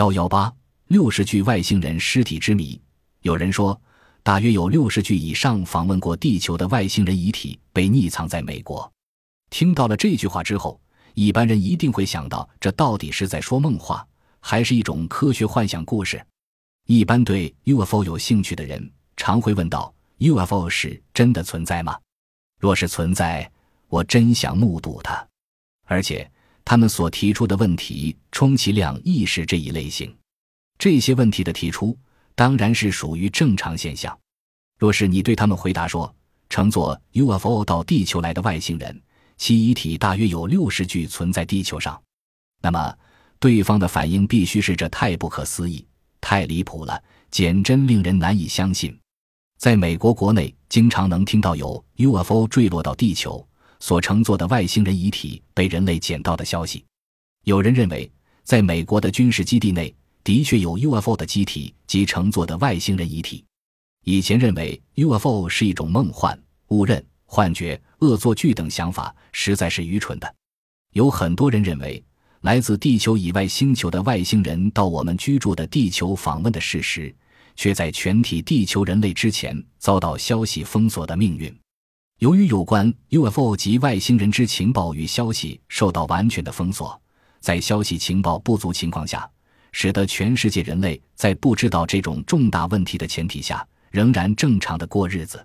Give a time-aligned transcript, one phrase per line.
[0.00, 0.50] 幺幺八
[0.86, 2.80] 六十具外星人尸体之谜。
[3.20, 3.78] 有人说，
[4.22, 8.90] 大约有六十具以上访问过地球的外星人遗体被匿藏在美国。
[9.50, 10.80] 听到了这句话之后，
[11.12, 14.02] 一般人一定会想到，这到底是在说梦话，
[14.40, 16.24] 还是一种科学幻想故事？
[16.86, 21.98] 一般对 UFO 有兴趣的人，常会问道：UFO 是真的存在吗？
[22.58, 23.52] 若是存在，
[23.88, 25.28] 我真想目睹它。
[25.84, 26.26] 而且。
[26.70, 30.16] 他们所提出的问题，充其量亦是这一类型。
[30.78, 31.98] 这些问题的提出，
[32.36, 34.16] 当然是属于正常现象。
[34.78, 36.14] 若是你对他们回答说，
[36.48, 39.02] 乘坐 UFO 到地球来的外星人，
[39.36, 42.00] 其遗体大约有六十具存在地球上，
[42.62, 42.94] 那么
[43.40, 45.84] 对方的反应必须是这太不可思议、
[46.20, 48.96] 太离谱了，简真令人难以相信。
[49.58, 53.44] 在美国国内，经常能听到有 UFO 坠落到地球。
[53.80, 56.84] 所乘坐的外星人遗体被人类捡到的消息，
[57.44, 58.08] 有人认为，
[58.44, 63.44] 在美国的军事基地内的确有 UFO 的机体及乘坐的外星人遗体。
[64.04, 70.34] 以前认为 UFO 是一种梦幻、误认、幻觉、恶作剧等想法，实在是愚蠢的。
[70.92, 72.02] 有很多人认为，
[72.42, 77.14] 来自地球以外星球的外星人到我们居住的地球访问的事实，
[77.56, 81.54] 却在全体地球人类之前遭到消息封锁的命运。
[82.20, 87.00] 由于有关 UFO 及外星人之情报与消息受到完全的封锁，
[87.40, 89.26] 在消息情报不足情况下，
[89.72, 95.42] 使得全世界人类在不知道这种重大问题的前提下，仍然正常的过日子。